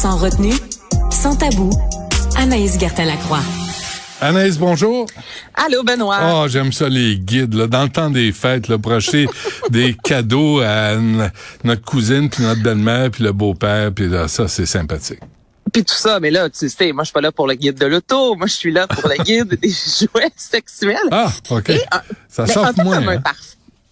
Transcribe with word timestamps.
Sans 0.00 0.16
retenue, 0.16 0.54
sans 1.10 1.36
tabou, 1.36 1.68
Anaïs 2.34 2.78
Gertin-Lacroix. 2.80 3.42
Anaïs, 4.22 4.56
bonjour. 4.56 5.04
Allô, 5.52 5.82
Benoît. 5.82 6.20
Oh, 6.22 6.48
j'aime 6.48 6.72
ça, 6.72 6.88
les 6.88 7.18
guides. 7.18 7.52
Là. 7.52 7.66
Dans 7.66 7.82
le 7.82 7.90
temps 7.90 8.08
des 8.08 8.32
fêtes, 8.32 8.68
là, 8.68 8.78
pour 8.78 8.92
acheter 8.92 9.26
des 9.70 9.94
cadeaux 10.02 10.60
à 10.60 10.94
notre 11.64 11.82
cousine, 11.82 12.30
puis 12.30 12.42
notre 12.44 12.62
belle-mère, 12.62 13.10
puis 13.10 13.24
le 13.24 13.32
beau-père, 13.32 13.92
puis 13.92 14.08
ça, 14.28 14.48
c'est 14.48 14.64
sympathique. 14.64 15.20
Puis 15.70 15.84
tout 15.84 15.94
ça, 15.94 16.18
mais 16.18 16.30
là, 16.30 16.48
tu 16.48 16.70
sais, 16.70 16.92
moi, 16.92 17.04
je 17.04 17.08
suis 17.08 17.12
pas 17.12 17.20
là 17.20 17.30
pour 17.30 17.46
le 17.46 17.52
guide 17.52 17.78
de 17.78 17.84
l'auto. 17.84 18.36
Moi, 18.36 18.46
je 18.46 18.54
suis 18.54 18.72
là 18.72 18.86
pour 18.86 19.06
le 19.06 19.22
guide 19.22 19.48
des 19.62 19.68
jouets 19.68 20.32
sexuels. 20.34 20.96
Ah, 21.10 21.30
OK. 21.50 21.72
ça 22.26 22.46
sort 22.46 22.72
moins. 22.82 23.06
Hein? 23.06 23.22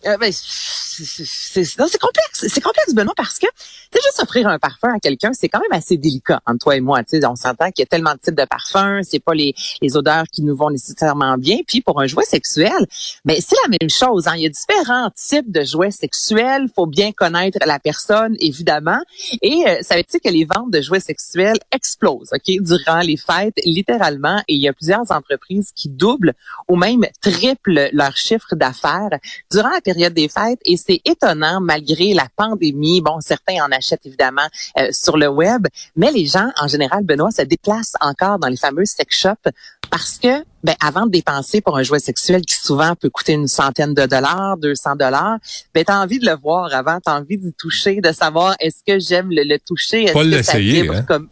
Euh, 0.09 0.17
ben, 0.17 0.33
c'est 0.33 1.99
complexe. 1.99 2.47
C'est 2.49 2.61
complexe, 2.61 2.95
Benoît, 2.95 3.15
parce 3.17 3.39
que 3.39 3.47
c'est 3.93 4.03
juste 4.03 4.21
offrir 4.23 4.49
un 4.49 4.59
parfum 4.59 4.95
à 4.95 4.99
quelqu'un, 4.99 5.33
c'est 5.33 5.49
quand 5.49 5.61
même 5.61 5.79
assez 5.79 5.97
délicat 5.97 6.41
entre 6.47 6.59
toi 6.59 6.77
et 6.77 6.81
moi. 6.81 7.03
Tu 7.05 7.21
sais, 7.21 7.27
on 7.27 7.37
s'entend 7.37 7.71
qu'il 7.71 7.83
y 7.83 7.85
a 7.85 7.87
tellement 7.87 8.15
de 8.15 8.19
types 8.19 8.35
de 8.35 8.45
parfums, 8.45 9.03
c'est 9.03 9.19
pas 9.19 9.35
les, 9.35 9.55
les 9.83 9.97
odeurs 9.97 10.25
qui 10.33 10.43
nous 10.43 10.57
vont 10.57 10.71
nécessairement 10.71 11.37
bien. 11.37 11.59
Puis 11.67 11.83
pour 11.83 12.01
un 12.01 12.07
jouet 12.07 12.25
sexuel, 12.25 12.87
ben, 13.25 13.37
c'est 13.39 13.57
la 13.65 13.77
même 13.81 13.91
chose. 13.91 14.27
Hein. 14.27 14.35
Il 14.37 14.43
y 14.43 14.47
a 14.47 14.49
différents 14.49 15.11
types 15.15 15.51
de 15.51 15.63
jouets 15.63 15.91
sexuels. 15.91 16.69
Faut 16.75 16.87
bien 16.87 17.13
connaître 17.13 17.59
la 17.67 17.79
personne, 17.79 18.35
évidemment. 18.41 19.01
Et 19.43 19.65
euh, 19.67 19.79
savais-tu 19.83 20.21
que 20.21 20.29
les 20.31 20.45
ventes 20.45 20.71
de 20.71 20.81
jouets 20.81 21.01
sexuels 21.01 21.59
explosent, 21.71 22.31
ok, 22.33 22.63
durant 22.63 23.01
les 23.01 23.17
fêtes, 23.17 23.59
littéralement. 23.65 24.39
Et 24.49 24.55
il 24.55 24.63
y 24.63 24.69
a 24.69 24.73
plusieurs 24.73 25.11
entreprises 25.13 25.71
qui 25.75 25.89
doublent 25.89 26.35
ou 26.69 26.77
même 26.77 27.05
triplent 27.21 27.91
leur 27.93 28.17
chiffre 28.17 28.55
d'affaires 28.55 29.19
durant 29.51 29.71
la 29.71 29.81
période 29.81 29.98
des 30.11 30.29
fêtes. 30.29 30.61
Et 30.65 30.77
c'est 30.77 31.01
étonnant 31.05 31.61
malgré 31.61 32.15
la 32.15 32.27
pandémie. 32.37 33.01
Bon, 33.01 33.21
certains 33.21 33.63
en 33.65 33.71
achètent 33.73 34.07
évidemment 34.07 34.49
euh, 34.79 34.89
sur 34.93 35.17
le 35.17 35.29
web, 35.29 35.67
mais 35.97 36.11
les 36.11 36.27
gens 36.27 36.51
en 36.61 36.69
général, 36.69 37.05
Benoît, 37.05 37.31
se 37.31 37.43
déplacent 37.43 37.95
encore 38.01 38.39
dans 38.39 38.49
les 38.49 38.57
fameux 38.57 38.85
sex 38.85 39.17
shops 39.17 39.53
parce 39.91 40.19
que 40.19 40.45
ben, 40.63 40.75
avant 40.81 41.07
de 41.07 41.11
dépenser 41.11 41.61
pour 41.61 41.77
un 41.77 41.83
jouet 41.83 41.99
sexuel 41.99 42.43
qui 42.43 42.55
souvent 42.55 42.95
peut 42.95 43.11
coûter 43.11 43.33
une 43.33 43.49
centaine 43.49 43.95
de 43.95 44.07
dollars, 44.07 44.57
200 44.59 44.97
dollars, 44.97 45.39
ben 45.75 45.85
t'as 45.85 46.03
envie 46.03 46.19
de 46.19 46.27
le 46.27 46.37
voir 46.37 46.75
avant, 46.75 46.99
t'as 47.01 47.19
envie 47.19 47.39
d'y 47.39 47.53
toucher, 47.53 48.01
de 48.01 48.13
savoir 48.13 48.55
est-ce 48.61 48.83
que 48.87 48.99
j'aime 48.99 49.29
le, 49.31 49.59
toucher, 49.59 50.05
est-ce 50.05 50.15
que 50.15 50.43
ça 50.43 50.59
vibre 50.59 50.97
hein? 50.97 51.03
comme 51.03 51.29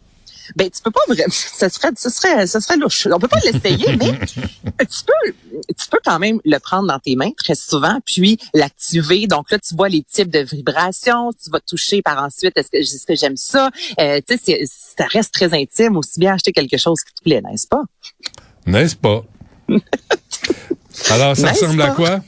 ben 0.55 0.69
tu 0.69 0.81
peux 0.81 0.91
pas 0.91 1.01
vraiment 1.07 1.25
ça 1.31 1.69
serait 1.69 1.89
ça 1.95 2.09
serait 2.09 2.47
ça 2.47 2.61
serait 2.61 2.77
louche. 2.77 3.07
On 3.11 3.19
peut 3.19 3.27
pas 3.27 3.39
l'essayer 3.43 3.95
mais 3.97 4.19
tu 4.79 5.03
peux 5.05 5.33
tu 5.77 5.89
peux 5.89 5.99
quand 6.03 6.19
même 6.19 6.39
le 6.45 6.57
prendre 6.59 6.87
dans 6.87 6.99
tes 6.99 7.15
mains 7.15 7.31
très 7.37 7.55
souvent 7.55 7.99
puis 8.05 8.37
l'activer. 8.53 9.27
Donc 9.27 9.51
là 9.51 9.59
tu 9.59 9.75
vois 9.75 9.89
les 9.89 10.03
types 10.03 10.29
de 10.29 10.39
vibrations, 10.39 11.31
tu 11.31 11.49
vas 11.49 11.59
toucher 11.59 12.01
par 12.01 12.23
ensuite 12.23 12.57
est-ce 12.57 12.69
que 12.69 12.77
est-ce 12.77 13.05
que 13.05 13.15
j'aime 13.15 13.37
ça? 13.37 13.69
Euh, 13.99 14.19
tu 14.27 14.37
sais 14.37 14.63
ça 14.65 15.05
reste 15.05 15.33
très 15.33 15.53
intime 15.53 15.97
aussi 15.97 16.19
bien 16.19 16.33
acheter 16.33 16.51
quelque 16.51 16.77
chose 16.77 16.99
qui 17.01 17.13
te 17.13 17.21
plaît, 17.23 17.41
n'est-ce 17.41 17.67
pas? 17.67 17.83
N'est-ce 18.65 18.95
pas? 18.95 19.23
Alors 21.09 21.35
ça 21.35 21.51
ressemble 21.51 21.81
à 21.81 21.91
quoi? 21.91 22.21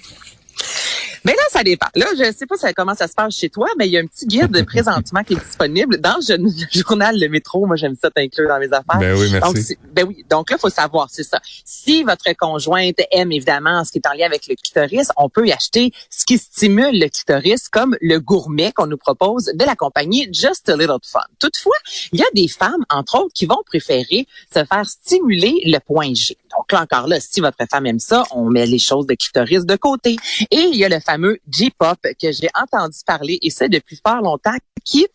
Mais 1.25 1.34
là, 1.34 1.44
ça 1.50 1.64
dépend. 1.64 1.88
Là, 1.95 2.08
je 2.17 2.31
sais 2.31 2.45
pas 2.45 2.56
comment 2.73 2.95
ça 2.95 3.08
se 3.08 3.14
passe 3.14 3.36
chez 3.36 3.50
toi, 3.50 3.67
mais 3.78 3.88
il 3.88 3.92
y 3.92 3.98
a 3.98 4.02
un 4.02 4.06
petit 4.06 4.25
guide 4.25 4.66
présentement 4.66 5.23
qui 5.23 5.34
est 5.34 5.44
disponible 5.44 5.98
dans 5.98 6.17
le 6.28 6.50
journal 6.72 7.20
Le 7.20 7.28
Métro. 7.28 7.66
Moi, 7.66 7.76
j'aime 7.76 7.95
ça 8.02 8.09
t'inclure 8.09 8.48
dans 8.48 8.59
mes 8.59 8.67
affaires. 8.67 9.00
Ben 9.00 9.17
oui, 9.17 9.30
merci. 9.31 9.53
Donc, 9.53 9.78
ben 9.94 10.06
oui. 10.08 10.26
Donc 10.30 10.50
là, 10.50 10.58
il 10.58 10.61
faut 10.61 10.70
savoir, 10.70 11.08
c'est 11.09 11.23
ça. 11.23 11.39
Si 11.66 12.03
votre 12.03 12.31
conjointe 12.38 13.00
aime 13.11 13.31
évidemment 13.31 13.84
ce 13.84 13.92
qui 13.92 14.00
est 14.00 14.08
en 14.08 14.14
lien 14.14 14.26
avec 14.26 14.48
le 14.48 14.56
clitoris, 14.56 15.09
on 15.17 15.30
peut 15.30 15.48
y 15.48 15.52
acheter 15.52 15.92
ce 16.09 16.26
qui 16.26 16.38
stimule 16.38 17.00
le 17.00 17.08
clitoris, 17.09 17.70
comme 17.70 17.95
le 18.02 18.20
gourmet 18.20 18.72
qu'on 18.72 18.88
nous 18.88 18.98
propose 18.98 19.45
de 19.45 19.66
la 19.66 19.76
compagnie 19.76 20.28
Just 20.31 20.70
a 20.70 20.76
Little 20.76 21.00
Fun. 21.04 21.20
Toutefois, 21.39 21.78
il 22.11 22.20
y 22.20 22.23
a 22.23 22.28
des 22.33 22.48
femmes, 22.48 22.86
entre 22.89 23.20
autres, 23.20 23.33
qui 23.33 23.45
vont 23.45 23.61
préférer 23.66 24.28
se 24.54 24.64
faire 24.64 24.86
stimuler 24.86 25.61
le 25.66 25.80
point 25.80 26.14
G. 26.14 26.38
Donc 26.52 26.72
là 26.72 26.81
encore 26.81 27.08
là, 27.08 27.20
si 27.20 27.42
votre 27.42 27.58
femme 27.70 27.86
aime 27.86 28.00
ça, 28.00 28.23
on 28.31 28.50
met 28.50 28.66
les 28.66 28.80
choses 28.80 29.06
de 29.06 29.14
clitoris 29.14 29.65
de 29.65 29.76
côté. 29.76 30.15
Et 30.52 30.58
il 30.60 30.76
y 30.76 30.86
a 30.86 30.89
le 30.89 30.99
fameux 31.09 31.39
J-pop 31.49 31.97
que 32.21 32.31
j'ai 32.31 32.49
entendu 32.53 32.97
parler 33.05 33.39
et 33.42 33.49
c'est 33.49 33.70
depuis 33.70 33.99
fort 34.05 34.21
longtemps 34.21 34.58
qui 34.86 35.08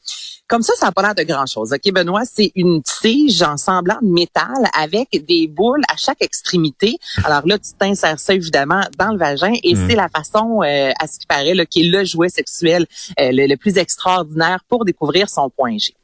comme 0.47 0.63
ça, 0.63 0.75
ça 0.77 0.87
n'a 0.87 0.93
pas 0.93 1.01
l'air 1.01 1.15
de 1.15 1.23
grand-chose. 1.23 1.73
OK, 1.73 1.93
Benoît, 1.93 2.25
c'est 2.27 2.53
une 2.55 2.83
tige 2.83 3.41
en 3.41 3.57
semblant 3.57 3.99
de 4.03 4.09
métal 4.09 4.53
avec 4.79 5.09
des 5.27 5.49
boules 5.49 5.83
à 5.91 5.97
chaque 5.97 6.21
extrémité. 6.21 6.99
Alors 7.25 7.47
là, 7.47 7.59
tu 7.59 7.73
t'insères 7.79 8.21
ça 8.21 8.35
évidemment 8.35 8.83
dans 8.99 9.13
le 9.13 9.19
vagin 9.19 9.53
et 9.63 9.75
hmm. 9.75 9.89
c'est 9.89 9.97
la 9.97 10.09
façon, 10.09 10.61
euh, 10.63 10.91
à 11.01 11.07
ce 11.07 11.19
qui 11.19 11.27
paraît, 11.27 11.55
là, 11.55 11.65
qui 11.65 11.81
est 11.81 11.89
le 11.89 12.05
jouet 12.05 12.29
sexuel 12.29 12.87
euh, 13.19 13.31
le, 13.33 13.57
plus 13.57 13.79
extraordinaire 13.79 14.61
pour 14.69 14.85
découvrir 14.85 15.31
son 15.31 15.49
point 15.49 15.79
G. 15.79 15.95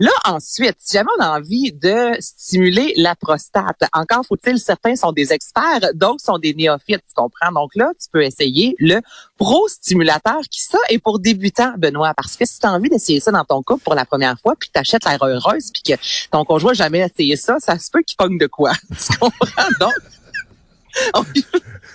Là, 0.00 0.10
ensuite, 0.24 0.76
si 0.78 0.96
jamais 0.96 1.10
on 1.18 1.22
a 1.22 1.38
envie 1.38 1.72
de 1.72 2.12
stimuler 2.20 2.92
la 2.96 3.14
prostate, 3.14 3.82
encore 3.92 4.24
faut-il, 4.26 4.58
certains 4.58 4.96
sont 4.96 5.12
des 5.12 5.32
experts, 5.32 5.80
d'autres 5.94 6.22
sont 6.24 6.38
des 6.38 6.54
néophytes, 6.54 7.02
tu 7.06 7.14
comprends? 7.14 7.52
Donc 7.52 7.74
là, 7.74 7.90
tu 8.00 8.08
peux 8.12 8.22
essayer 8.22 8.74
le 8.78 9.00
pro-stimulateur 9.36 10.40
qui, 10.50 10.62
ça, 10.62 10.78
est 10.88 10.98
pour 10.98 11.18
débutants, 11.18 11.74
Benoît, 11.76 12.12
parce 12.14 12.36
que 12.36 12.44
si 12.44 12.60
tu 12.60 12.66
as 12.66 12.72
envie 12.72 12.88
d'essayer 12.88 13.20
ça 13.20 13.30
dans 13.30 13.44
ton 13.44 13.62
couple 13.62 13.82
pour 13.84 13.94
la 13.94 14.04
première 14.04 14.38
fois, 14.40 14.54
puis 14.58 14.70
tu 14.72 14.78
achètes 14.78 15.04
l'air 15.04 15.22
heureuse, 15.22 15.70
puis 15.72 15.82
que 15.82 16.00
ton 16.30 16.44
conjoint 16.44 16.74
jamais 16.74 17.00
essayé 17.00 17.36
ça, 17.36 17.56
ça 17.60 17.78
se 17.78 17.90
peut 17.90 18.02
qu'il 18.02 18.16
pogne 18.16 18.38
de 18.38 18.46
quoi? 18.46 18.72
tu 18.90 19.18
comprends? 19.18 19.68
Donc... 19.80 19.94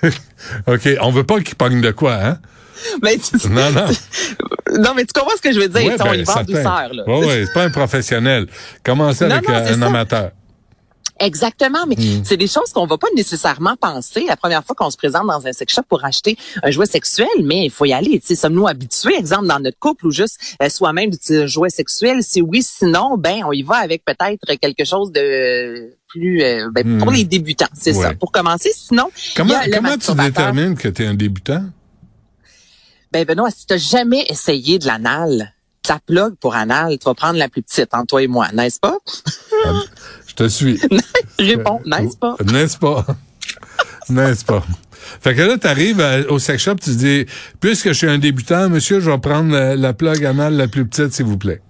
OK, 0.68 0.90
on 1.02 1.12
veut 1.12 1.24
pas 1.24 1.42
qu'il 1.42 1.56
pogne 1.56 1.82
de 1.82 1.92
quoi, 1.92 2.16
hein? 2.16 2.40
Mais 3.02 3.18
non, 3.50 3.72
non. 3.72 3.88
Non, 4.80 4.94
mais 4.96 5.06
tu 5.06 5.14
comprends 5.14 5.36
ce 5.36 5.42
que 5.42 5.54
je 5.54 5.60
veux 5.60 5.70
dire? 5.70 5.84
Ouais, 5.84 5.98
on 6.00 6.14
y 6.14 6.24
va 6.24 6.40
en 6.40 6.44
douceur. 6.44 6.94
Là. 6.94 7.04
Oui, 7.08 7.26
oui, 7.26 7.46
c'est 7.46 7.54
pas 7.54 7.64
un 7.64 7.70
professionnel. 7.70 8.48
Commencez 8.84 9.26
avec 9.26 9.50
un, 9.50 9.82
amateur. 9.82 10.32
Exactement, 11.20 11.86
mais 11.88 11.96
mm. 11.96 12.24
c'est 12.26 12.38
des 12.38 12.48
choses 12.48 12.74
qu'on 12.74 12.88
va 12.88 12.98
pas 12.98 13.08
nécessairement 13.16 13.76
penser 13.80 14.26
la 14.28 14.36
première 14.36 14.64
fois 14.64 14.76
qu'on 14.76 14.90
se 14.90 14.98
présente 14.98 15.28
dans 15.28 15.46
un 15.46 15.54
sex 15.54 15.74
shop 15.74 15.84
pour 15.88 16.04
acheter 16.04 16.38
un 16.64 16.72
jouet 16.72 16.88
sexuel, 16.88 17.28
mais 17.44 17.66
il 17.66 17.72
faut 17.72 17.86
y 17.86 17.94
aller. 17.94 18.20
Sommes-nous 18.24 18.68
habitués, 18.68 19.16
exemple 19.16 19.48
dans 19.48 19.60
notre 19.60 19.78
couple 19.78 20.08
ou 20.08 20.12
juste 20.12 20.58
euh, 20.62 20.70
soi-même 20.70 21.12
d'utiliser 21.12 21.44
un 21.44 21.48
jouet 21.48 21.70
sexuel? 21.70 22.24
Si 22.24 22.42
oui, 22.42 22.64
sinon, 22.64 23.16
ben 23.18 23.44
on 23.46 23.52
y 23.52 23.62
va 23.62 23.76
avec 23.76 24.04
peut-être 24.04 24.60
quelque 24.60 24.86
chose 24.86 25.12
de 25.12 25.96
plus 26.08 26.42
euh, 26.42 26.70
ben, 26.74 26.98
pour 26.98 27.12
mm. 27.12 27.16
les 27.16 27.24
débutants, 27.26 27.70
c'est 27.80 27.94
ça. 27.94 28.14
Pour 28.16 28.32
commencer, 28.32 28.72
sinon, 28.76 29.10
comment, 29.36 29.54
comment 29.72 29.98
tu 29.98 30.14
détermines 30.16 30.76
que 30.76 30.88
tu 30.88 31.04
es 31.04 31.08
un 31.08 31.14
débutant? 31.14 31.64
Ben 33.14 33.26
Benoît, 33.26 33.52
si 33.52 33.68
tu 33.68 33.78
jamais 33.78 34.26
essayé 34.28 34.80
de 34.80 34.88
l'anal, 34.88 35.54
ta 35.84 36.00
plug 36.04 36.34
pour 36.42 36.56
anal, 36.56 36.98
tu 36.98 37.06
vas 37.06 37.14
prendre 37.14 37.38
la 37.38 37.48
plus 37.48 37.62
petite 37.62 37.94
entre 37.94 38.08
toi 38.08 38.24
et 38.24 38.28
moi, 38.28 38.48
n'est-ce 38.52 38.80
pas? 38.80 38.98
je 40.28 40.34
te 40.34 40.48
suis. 40.48 40.82
Réponds, 41.40 41.80
n'est-ce 41.86 42.18
pas? 42.18 42.36
N'est-ce 42.50 42.78
pas? 42.80 43.06
n'est-ce 44.10 44.44
pas? 44.44 44.64
Fait 45.22 45.36
que 45.36 45.42
là, 45.42 45.60
tu 45.60 45.68
arrives 45.68 46.04
au 46.30 46.40
sex 46.40 46.64
shop, 46.64 46.76
tu 46.84 46.96
dis, 46.96 47.26
puisque 47.60 47.90
je 47.90 47.94
suis 47.94 48.10
un 48.10 48.18
débutant, 48.18 48.68
monsieur, 48.68 49.00
je 49.00 49.12
vais 49.12 49.18
prendre 49.20 49.76
la, 49.76 49.94
plug 49.94 50.26
anal 50.26 50.56
la 50.56 50.68
plus 50.68 50.88
petite, 50.88 51.14
s'il 51.14 51.26
vous 51.26 51.38
plaît. 51.38 51.62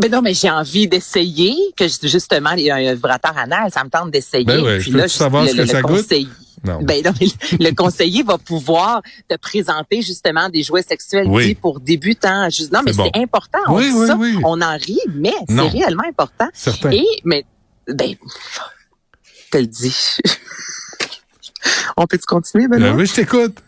Ben 0.00 0.10
non, 0.10 0.22
mais 0.22 0.34
j'ai 0.34 0.50
envie 0.50 0.86
d'essayer, 0.86 1.56
que 1.76 1.86
justement, 2.04 2.52
il 2.52 2.64
y 2.64 2.70
a 2.70 2.76
un 2.76 2.94
vibrateur 2.94 3.36
anal, 3.36 3.70
ça 3.72 3.82
me 3.82 3.90
tente 3.90 4.12
d'essayer. 4.12 4.44
Ben 4.44 4.62
oui, 4.64 4.78
Puis 4.78 4.92
là, 4.92 5.08
savoir 5.08 5.48
ce 5.48 5.56
que 5.56 5.66
ça 5.66 5.82
goûte? 5.82 6.06
Non. 6.64 6.80
Ben, 6.82 7.02
le 7.60 7.70
conseiller 7.74 8.22
va 8.22 8.38
pouvoir 8.38 9.02
te 9.28 9.36
présenter 9.36 10.02
justement 10.02 10.48
des 10.48 10.62
jouets 10.62 10.82
sexuels 10.82 11.30
dits 11.30 11.54
pour 11.54 11.80
débutants. 11.80 12.48
Juste, 12.50 12.72
non, 12.72 12.80
mais 12.84 12.92
c'est 12.92 13.16
important. 13.16 13.58
On, 13.68 13.76
oui, 13.76 13.90
oui, 13.94 14.06
ça, 14.06 14.18
on 14.44 14.60
en 14.60 14.76
rit, 14.76 14.98
mais 15.14 15.34
c'est 15.48 15.60
réellement 15.60 16.04
important. 16.08 16.48
Certain. 16.52 16.90
Et, 16.90 17.06
mais, 17.24 17.44
ben, 17.86 18.14
je 18.14 19.50
te 19.50 19.58
le 19.58 19.66
dis. 19.66 20.18
on 21.96 22.06
peut-tu 22.06 22.26
continuer, 22.26 22.68
Benoît? 22.68 22.90
Ben 22.90 22.96
oui, 22.96 23.06
je 23.06 23.14
t'écoute. 23.14 23.58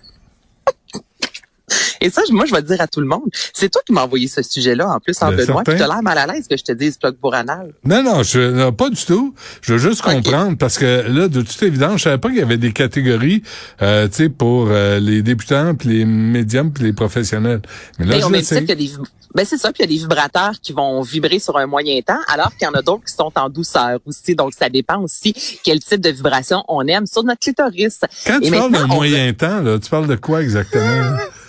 Et 2.06 2.10
ça, 2.10 2.22
moi, 2.30 2.44
je 2.46 2.54
vais 2.54 2.62
dire 2.62 2.80
à 2.80 2.86
tout 2.86 3.00
le 3.00 3.06
monde, 3.06 3.24
c'est 3.52 3.68
toi 3.68 3.82
qui 3.84 3.92
m'as 3.92 4.04
envoyé 4.04 4.28
ce 4.28 4.40
sujet-là, 4.40 4.88
en 4.88 5.00
plus, 5.00 5.20
en 5.22 5.30
ben, 5.30 5.44
Benoît, 5.44 5.64
tu 5.64 5.72
as 5.72 5.88
l'air 5.88 6.02
mal 6.02 6.16
à 6.18 6.26
l'aise 6.26 6.46
que 6.46 6.56
je 6.56 6.62
te 6.62 6.70
dise 6.70 6.96
plug 6.98 7.16
pour 7.16 7.34
anal. 7.34 7.72
Non, 7.84 8.04
non, 8.04 8.22
je, 8.22 8.70
pas 8.70 8.90
du 8.90 9.04
tout. 9.04 9.34
Je 9.60 9.74
veux 9.74 9.78
juste 9.90 10.02
comprendre, 10.02 10.56
parce 10.56 10.78
que 10.78 11.04
là, 11.08 11.26
de 11.26 11.42
toute 11.42 11.62
évidence, 11.64 11.98
je 11.98 12.04
savais 12.04 12.18
pas 12.18 12.28
qu'il 12.28 12.38
y 12.38 12.42
avait 12.42 12.58
des 12.58 12.72
catégories, 12.72 13.42
euh, 13.82 14.06
tu 14.06 14.14
sais, 14.14 14.28
pour 14.28 14.68
euh, 14.70 15.00
les 15.00 15.22
débutants, 15.22 15.74
puis 15.74 15.88
les 15.88 16.04
médiums, 16.04 16.72
puis 16.72 16.84
les 16.84 16.92
professionnels. 16.92 17.62
Mais 17.98 18.06
là, 18.06 18.20
je 18.20 18.42
sais. 18.44 18.60
des... 18.60 18.90
Ben 19.34 19.44
c'est 19.44 19.58
ça, 19.58 19.72
puis 19.72 19.82
il 19.82 19.90
y 19.90 19.94
a 19.94 19.98
des 19.98 20.02
vibrateurs 20.02 20.54
qui 20.62 20.72
vont 20.72 21.02
vibrer 21.02 21.40
sur 21.40 21.58
un 21.58 21.66
moyen 21.66 22.00
temps, 22.00 22.20
alors 22.28 22.52
qu'il 22.56 22.66
y 22.66 22.70
en 22.70 22.72
a 22.72 22.82
d'autres 22.82 23.04
qui 23.04 23.12
sont 23.12 23.32
en 23.34 23.50
douceur 23.50 23.98
aussi. 24.06 24.34
Donc 24.34 24.52
ça 24.58 24.70
dépend 24.70 25.02
aussi 25.02 25.34
quel 25.62 25.80
type 25.80 26.00
de 26.00 26.08
vibration 26.08 26.62
on 26.68 26.86
aime 26.86 27.06
sur 27.06 27.22
notre 27.22 27.40
clitoris. 27.40 28.00
Quand 28.26 28.40
tu 28.40 28.50
parles 28.50 28.72
d'un 28.72 28.86
moyen 28.86 29.32
temps, 29.34 29.60
là, 29.60 29.78
tu 29.78 29.90
parles 29.90 30.06
de 30.06 30.16
quoi 30.16 30.42
exactement? 30.42 31.18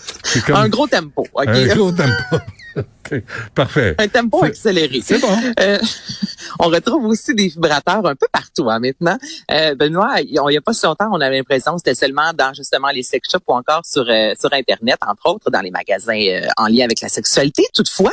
Un 0.53 0.69
gros 0.69 0.87
tempo. 0.87 1.27
Un 1.35 1.67
gros 1.67 1.91
tempo. 1.95 2.37
Parfait. 3.55 3.95
Un 3.97 4.07
tempo 4.07 4.43
accéléré. 4.43 5.01
C'est 5.03 5.19
bon. 5.19 5.35
Euh, 5.59 5.79
on 6.59 6.69
retrouve 6.69 7.05
aussi 7.05 7.33
des 7.33 7.47
vibrateurs 7.47 8.05
un 8.05 8.15
peu 8.15 8.27
partout 8.31 8.69
hein, 8.69 8.79
maintenant. 8.79 9.17
Euh, 9.51 9.75
Benoît, 9.75 10.21
il 10.21 10.39
n'y 10.49 10.57
a 10.57 10.61
pas 10.61 10.73
si 10.73 10.85
longtemps, 10.85 11.09
on 11.11 11.21
avait 11.21 11.37
l'impression 11.37 11.73
que 11.73 11.79
c'était 11.79 11.95
seulement 11.95 12.31
dans 12.33 12.53
justement 12.53 12.89
les 12.89 13.03
sex 13.03 13.29
shops 13.31 13.43
ou 13.47 13.53
encore 13.53 13.85
sur 13.85 14.05
euh, 14.09 14.33
sur 14.39 14.51
Internet, 14.53 14.97
entre 15.05 15.29
autres, 15.29 15.49
dans 15.49 15.61
les 15.61 15.71
magasins 15.71 16.19
euh, 16.19 16.47
en 16.57 16.67
lien 16.67 16.85
avec 16.85 17.01
la 17.01 17.09
sexualité. 17.09 17.63
Toutefois, 17.73 18.11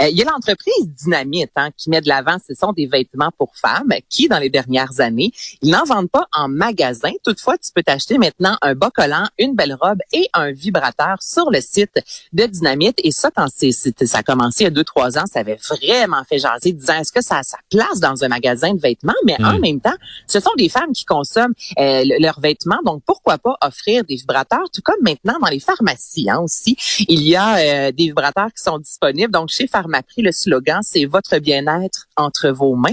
euh, 0.00 0.08
il 0.08 0.16
y 0.16 0.22
a 0.22 0.24
l'entreprise 0.24 0.88
Dynamite 0.88 1.50
hein, 1.56 1.70
qui 1.76 1.90
met 1.90 2.00
de 2.00 2.08
l'avant, 2.08 2.36
ce 2.46 2.54
sont 2.54 2.72
des 2.72 2.86
vêtements 2.86 3.30
pour 3.38 3.56
femmes 3.56 3.92
qui, 4.08 4.28
dans 4.28 4.38
les 4.38 4.50
dernières 4.50 5.00
années, 5.00 5.32
ils 5.62 5.70
n'en 5.70 5.84
vendent 5.84 6.10
pas 6.10 6.26
en 6.32 6.48
magasin. 6.48 7.12
Toutefois, 7.24 7.58
tu 7.58 7.70
peux 7.74 7.82
t'acheter 7.82 8.18
maintenant 8.18 8.56
un 8.62 8.74
bas 8.74 8.90
collant, 8.90 9.26
une 9.38 9.54
belle 9.54 9.76
robe 9.80 9.98
et 10.12 10.28
un 10.34 10.52
vibrateur 10.52 11.16
sur 11.20 11.50
le 11.50 11.60
site 11.60 12.00
de 12.32 12.46
Dynamite. 12.46 12.98
Et 12.98 13.10
ça, 13.10 13.30
quand 13.34 13.46
c'est, 13.54 13.72
ça 13.72 14.18
a 14.18 14.22
commencé 14.22 14.62
il 14.62 14.64
y 14.64 14.66
a 14.68 14.70
deux, 14.70 14.84
trois 14.84 15.18
ans, 15.18 15.24
ça 15.30 15.40
avait 15.40 15.58
vraiment 15.68 16.22
fait 16.28 16.38
jaser, 16.38 16.72
disant 16.72 16.94
est-ce 17.00 17.12
que 17.12 17.22
ça 17.22 17.38
a 17.38 17.42
sa 17.42 17.58
dans 18.00 18.24
un 18.24 18.28
magasin 18.28 18.74
de 18.74 18.80
vêtements? 18.80 19.14
Mais 19.24 19.36
en 19.42 19.58
même 19.58 19.80
temps, 19.80 19.94
ce 20.26 20.40
sont 20.40 20.50
des 20.56 20.68
femmes 20.68 20.92
qui 20.92 21.04
consomment 21.04 21.54
euh, 21.78 22.04
leurs 22.18 22.40
vêtements, 22.40 22.80
donc 22.84 23.02
pourquoi 23.06 23.38
pas 23.38 23.56
offrir 23.62 24.04
des 24.04 24.16
vibrateurs, 24.16 24.70
tout 24.72 24.82
comme 24.82 25.00
maintenant 25.02 25.38
dans 25.40 25.48
les 25.48 25.60
pharmacies 25.60 26.28
hein, 26.30 26.40
aussi. 26.40 26.76
Il 27.08 27.22
y 27.22 27.36
a 27.36 27.56
euh, 27.56 27.92
des 27.92 28.04
vibrateurs 28.04 28.48
qui 28.48 28.62
sont 28.62 28.78
disponibles. 28.78 29.32
Donc 29.32 29.48
chez 29.48 29.66
Pharmaprix, 29.66 30.22
le 30.22 30.32
slogan, 30.32 30.80
c'est 30.82 31.04
votre 31.04 31.38
bien-être 31.38 32.06
entre 32.16 32.50
vos 32.50 32.74
mains. 32.74 32.90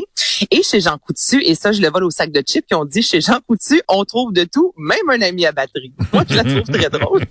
Et 0.49 0.63
chez 0.63 0.81
Jean 0.81 0.97
Coutu, 0.97 1.43
et 1.43 1.55
ça, 1.55 1.71
je 1.71 1.81
le 1.81 1.89
vole 1.89 2.05
au 2.05 2.09
sac 2.09 2.31
de 2.31 2.41
chips, 2.41 2.65
qui 2.65 2.73
ont 2.73 2.85
dit 2.85 3.03
chez 3.03 3.21
Jean 3.21 3.39
Coutu, 3.47 3.81
on 3.87 4.03
trouve 4.05 4.33
de 4.33 4.43
tout, 4.43 4.73
même 4.77 5.09
un 5.09 5.21
ami 5.21 5.45
à 5.45 5.51
batterie. 5.51 5.93
Moi, 6.11 6.23
je 6.27 6.35
la 6.35 6.43
trouve 6.43 6.63
très 6.63 6.89
drôle. 6.99 7.25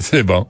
C'est 0.00 0.22
bon. 0.22 0.46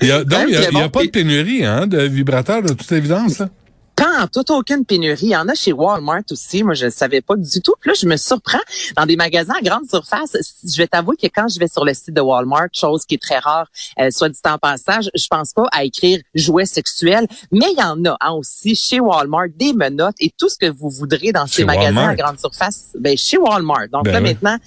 Il 0.00 0.08
y 0.08 0.12
a, 0.12 0.24
donc, 0.24 0.44
il 0.48 0.58
n'y 0.74 0.82
a, 0.82 0.88
pas 0.88 1.04
de 1.04 1.10
pénurie 1.10 1.64
hein, 1.64 1.86
de 1.86 2.02
vibrateurs, 2.02 2.62
de 2.62 2.72
toute 2.72 2.90
évidence. 2.92 3.38
Là? 3.38 3.48
Pas 3.96 4.22
en 4.22 4.26
toute 4.26 4.50
aucune 4.50 4.84
pénurie. 4.84 5.26
Il 5.26 5.30
y 5.30 5.36
en 5.36 5.48
a 5.48 5.54
chez 5.54 5.72
Walmart 5.72 6.22
aussi. 6.30 6.62
Moi, 6.62 6.74
je 6.74 6.86
ne 6.86 6.90
savais 6.90 7.20
pas 7.20 7.36
du 7.36 7.60
tout. 7.60 7.74
Puis 7.80 7.90
là, 7.90 7.94
je 8.00 8.06
me 8.06 8.16
surprends 8.16 8.58
dans 8.96 9.06
des 9.06 9.16
magasins 9.16 9.54
à 9.58 9.62
grande 9.62 9.88
surface. 9.88 10.36
Je 10.64 10.76
vais 10.76 10.86
t'avouer 10.86 11.16
que 11.16 11.26
quand 11.26 11.48
je 11.48 11.58
vais 11.58 11.68
sur 11.68 11.84
le 11.84 11.92
site 11.94 12.14
de 12.14 12.20
Walmart, 12.20 12.68
chose 12.72 13.04
qui 13.04 13.14
est 13.16 13.22
très 13.22 13.38
rare, 13.38 13.68
euh, 14.00 14.10
soit 14.10 14.28
dit 14.28 14.38
en 14.44 14.58
passage, 14.58 15.10
je 15.14 15.26
pense 15.28 15.52
pas 15.52 15.68
à 15.72 15.84
écrire 15.84 16.20
jouets 16.34 16.66
sexuels. 16.66 17.26
Mais 17.50 17.66
il 17.70 17.78
y 17.78 17.82
en 17.82 18.04
a 18.04 18.16
hein, 18.20 18.32
aussi 18.32 18.74
chez 18.74 19.00
Walmart 19.00 19.48
des 19.54 19.72
menottes 19.72 20.16
et 20.20 20.32
tout 20.36 20.48
ce 20.48 20.56
que 20.56 20.70
vous 20.70 20.90
voudrez 20.90 21.32
dans 21.32 21.46
ces 21.46 21.64
magasins 21.64 22.08
à 22.08 22.14
grande 22.14 22.38
surface. 22.38 22.88
Ben, 22.98 23.16
chez 23.16 23.38
Walmart. 23.38 23.88
Donc 23.92 24.04
ben 24.04 24.12
là, 24.12 24.20
maintenant, 24.20 24.58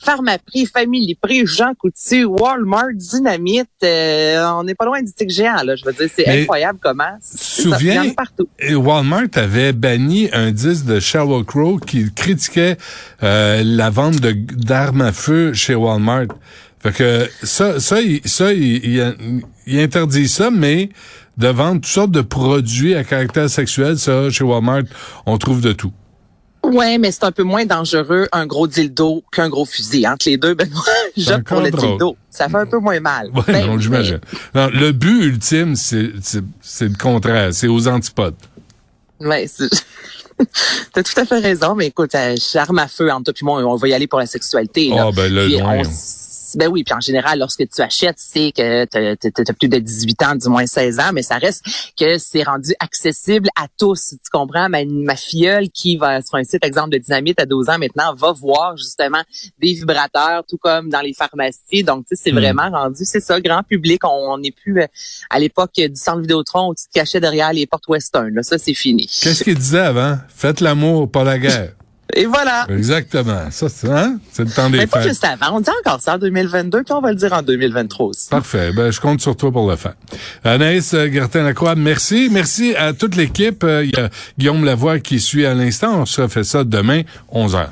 Pharmaprix, 0.00 0.66
Family 0.66 1.14
Prix, 1.14 1.46
Jean 1.46 1.74
Coutu, 1.74 2.24
Walmart, 2.24 2.94
Dynamite, 2.94 3.68
euh, 3.82 4.44
on 4.52 4.64
n'est 4.64 4.74
pas 4.74 4.84
loin 4.84 5.02
du 5.02 5.12
tic 5.12 5.30
géant 5.30 5.62
là. 5.62 5.76
Je 5.76 5.84
veux 5.84 5.92
dire, 5.92 6.08
c'est 6.14 6.28
incroyable 6.28 6.78
comment. 6.82 7.16
Souviens, 7.20 8.10
partout. 8.10 8.48
Walmart 8.70 9.28
avait 9.34 9.72
banni 9.72 10.28
un 10.32 10.50
disque 10.50 10.86
de 10.86 11.00
Sheryl 11.00 11.44
Crow 11.44 11.78
qui 11.78 12.12
critiquait 12.12 12.76
euh, 13.22 13.62
la 13.64 13.90
vente 13.90 14.16
d'armes 14.16 15.02
à 15.02 15.12
feu 15.12 15.52
chez 15.52 15.74
Walmart. 15.74 16.28
Fait 16.80 16.92
que 16.92 17.28
ça, 17.42 17.80
ça, 17.80 18.00
il, 18.00 18.20
ça, 18.24 18.52
il, 18.52 19.14
il, 19.66 19.80
interdit 19.80 20.28
ça, 20.28 20.50
mais 20.50 20.90
de 21.36 21.48
vendre 21.48 21.80
toutes 21.80 21.86
sortes 21.86 22.10
de 22.12 22.20
produits 22.20 22.94
à 22.94 23.02
caractère 23.02 23.50
sexuel, 23.50 23.98
ça, 23.98 24.30
chez 24.30 24.44
Walmart, 24.44 24.84
on 25.26 25.38
trouve 25.38 25.60
de 25.60 25.72
tout. 25.72 25.92
Ouais, 26.64 26.98
mais 26.98 27.10
c'est 27.12 27.24
un 27.24 27.32
peu 27.32 27.44
moins 27.44 27.64
dangereux 27.64 28.28
un 28.32 28.46
gros 28.46 28.66
dildo 28.66 29.22
qu'un 29.32 29.48
gros 29.48 29.64
fusil. 29.64 30.06
Entre 30.06 30.28
les 30.28 30.36
deux, 30.36 30.54
ben 30.54 30.68
je 31.16 31.34
pour 31.34 31.60
le 31.60 31.70
dildo. 31.70 32.16
Ça 32.30 32.48
fait 32.48 32.56
un 32.56 32.66
peu 32.66 32.78
moins 32.78 33.00
mal. 33.00 33.30
Ouais, 33.34 33.42
ben, 33.46 33.66
non, 33.66 33.78
j'imagine. 33.78 34.20
Le 34.54 34.90
but 34.92 35.24
ultime, 35.24 35.76
c'est 35.76 36.12
le 36.80 36.98
contraire. 36.98 37.52
C'est 37.52 37.68
aux 37.68 37.88
antipodes. 37.88 38.34
Ouais, 39.20 39.46
T'as 40.92 41.02
tout 41.02 41.20
à 41.20 41.24
fait 41.24 41.38
raison, 41.40 41.74
mais 41.74 41.88
écoute, 41.88 42.14
j'arme 42.52 42.78
à 42.78 42.86
feu 42.86 43.10
entre 43.10 43.32
toi 43.32 43.34
et 43.40 43.44
moi, 43.44 43.74
on 43.74 43.76
va 43.76 43.88
y 43.88 43.94
aller 43.94 44.06
pour 44.06 44.20
la 44.20 44.26
sexualité. 44.26 44.92
Ah, 44.96 45.10
ben 45.14 45.32
là, 45.32 45.48
loin, 45.48 45.82
ben 46.56 46.68
oui, 46.68 46.84
puis 46.84 46.94
en 46.94 47.00
général, 47.00 47.38
lorsque 47.38 47.68
tu 47.68 47.82
achètes, 47.82 48.18
c'est 48.18 48.52
que 48.52 48.84
tu 48.84 48.96
as, 48.96 49.52
plus 49.54 49.68
de 49.68 49.78
18 49.78 50.22
ans, 50.22 50.34
du 50.34 50.48
moins 50.48 50.66
16 50.66 51.00
ans, 51.00 51.10
mais 51.12 51.22
ça 51.22 51.36
reste 51.36 51.64
que 51.98 52.18
c'est 52.18 52.42
rendu 52.42 52.74
accessible 52.80 53.48
à 53.56 53.66
tous. 53.78 54.10
Tu 54.10 54.30
comprends? 54.30 54.68
Ma, 54.68 54.84
ma 54.84 55.16
filleule 55.16 55.68
qui 55.70 55.96
va 55.96 56.22
sur 56.22 56.36
un 56.36 56.44
site, 56.44 56.64
exemple 56.64 56.90
de 56.90 56.98
dynamite 56.98 57.40
à 57.40 57.46
12 57.46 57.68
ans 57.68 57.78
maintenant, 57.78 58.14
va 58.14 58.32
voir 58.32 58.76
justement 58.76 59.22
des 59.58 59.74
vibrateurs, 59.74 60.44
tout 60.48 60.58
comme 60.58 60.88
dans 60.88 61.00
les 61.00 61.14
pharmacies. 61.14 61.84
Donc, 61.84 62.06
tu 62.06 62.16
sais, 62.16 62.22
c'est 62.24 62.32
hmm. 62.32 62.38
vraiment 62.38 62.70
rendu, 62.70 63.04
c'est 63.04 63.20
ça, 63.20 63.40
grand 63.40 63.62
public. 63.62 64.00
On 64.04 64.38
n'est 64.38 64.52
plus 64.52 64.80
euh, 64.80 64.86
à 65.30 65.38
l'époque 65.38 65.72
du 65.76 65.96
centre 65.96 66.20
Vidéotron 66.20 66.70
où 66.70 66.74
tu 66.74 66.86
te 66.86 66.92
cachais 66.92 67.20
derrière 67.20 67.52
les 67.52 67.66
portes 67.66 67.88
western. 67.88 68.34
Là, 68.34 68.42
ça, 68.42 68.58
c'est 68.58 68.74
fini. 68.74 69.06
Qu'est-ce 69.06 69.44
qu'il 69.44 69.56
disait 69.56 69.78
avant? 69.78 70.18
Faites 70.28 70.60
l'amour, 70.60 71.10
pas 71.10 71.24
la 71.24 71.38
guerre. 71.38 71.72
Et 72.14 72.26
voilà. 72.26 72.66
Exactement. 72.70 73.50
Ça, 73.50 73.68
c'est, 73.68 73.90
hein? 73.90 74.18
c'est 74.32 74.44
le 74.44 74.50
temps 74.50 74.70
des 74.70 74.78
Mais 74.78 74.86
pas 74.86 75.02
juste 75.02 75.24
avant. 75.24 75.56
On 75.56 75.60
dit 75.60 75.70
encore 75.84 76.00
ça 76.00 76.14
en 76.14 76.18
2022, 76.18 76.82
puis 76.82 76.92
on 76.94 77.00
va 77.00 77.10
le 77.10 77.16
dire 77.16 77.32
en 77.32 77.42
2023 77.42 78.06
aussi. 78.06 78.28
Parfait. 78.28 78.72
Ben, 78.72 78.90
je 78.90 79.00
compte 79.00 79.20
sur 79.20 79.36
toi 79.36 79.52
pour 79.52 79.68
le 79.68 79.76
faire. 79.76 79.94
Anaïs 80.44 80.94
Gertin-Lacroix, 80.94 81.74
merci. 81.74 82.28
Merci 82.30 82.74
à 82.76 82.92
toute 82.92 83.16
l'équipe. 83.16 83.62
Euh, 83.62 83.84
il 83.84 83.90
y 83.90 84.00
a 84.00 84.08
Guillaume 84.38 84.64
Lavoie 84.64 85.00
qui 85.00 85.20
suit 85.20 85.44
à 85.44 85.54
l'instant. 85.54 86.00
On 86.00 86.06
se 86.06 86.22
refait 86.22 86.44
ça 86.44 86.64
demain, 86.64 87.02
11 87.30 87.54
h 87.54 87.66